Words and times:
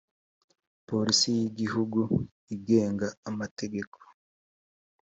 polisi 0.87 1.27
y’ 1.37 1.39
igihugu 1.49 1.99
igenga 2.55 3.07
amategeko. 3.29 3.97